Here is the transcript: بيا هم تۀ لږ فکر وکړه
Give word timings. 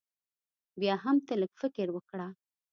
بيا 0.79 0.95
هم 1.03 1.17
تۀ 1.27 1.33
لږ 1.41 1.51
فکر 1.61 1.87
وکړه 1.91 2.27